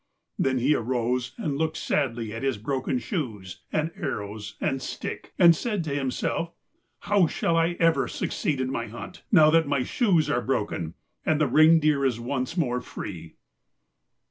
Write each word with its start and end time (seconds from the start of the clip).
Then 0.39 0.57
he 0.57 0.73
arose 0.73 1.33
and 1.37 1.59
looked 1.59 1.77
sadly 1.77 2.33
at 2.33 2.41
his 2.41 2.57
broken 2.57 2.97
shoes 2.97 3.61
and 3.71 3.91
arrows 3.95 4.55
and 4.59 4.81
stick, 4.81 5.31
and 5.37 5.55
said 5.55 5.83
to 5.83 5.93
himself: 5.93 6.49
'How 7.01 7.27
shall 7.27 7.55
I 7.55 7.73
ever 7.79 8.07
succeed 8.07 8.59
in 8.59 8.71
my 8.71 8.87
hunt, 8.87 9.21
now 9.31 9.51
that 9.51 9.67
my 9.67 9.83
shoes 9.83 10.27
are 10.27 10.41
broken, 10.41 10.95
and 11.23 11.39
the 11.39 11.45
reindeer 11.45 12.03
is 12.03 12.19
once 12.19 12.57
more 12.57 12.81
free?' 12.81 13.35